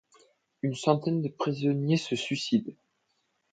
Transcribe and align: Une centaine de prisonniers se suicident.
Une 0.63 0.73
centaine 0.73 1.21
de 1.21 1.29
prisonniers 1.29 1.95
se 1.95 2.15
suicident. 2.15 2.73